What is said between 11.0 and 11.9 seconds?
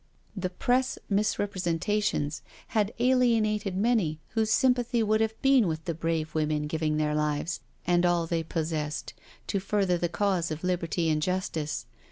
and justice.